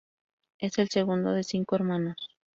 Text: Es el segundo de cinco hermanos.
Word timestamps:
Es 0.57 0.79
el 0.79 0.89
segundo 0.89 1.31
de 1.31 1.43
cinco 1.43 1.75
hermanos. 1.75 2.17